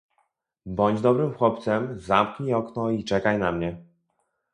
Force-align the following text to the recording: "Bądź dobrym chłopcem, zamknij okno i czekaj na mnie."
"Bądź 0.65 1.01
dobrym 1.01 1.33
chłopcem, 1.33 1.99
zamknij 1.99 2.53
okno 2.53 2.89
i 2.89 3.03
czekaj 3.03 3.39
na 3.39 3.51
mnie." 3.51 3.77